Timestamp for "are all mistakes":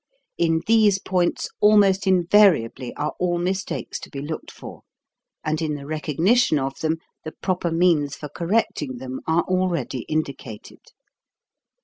2.95-3.99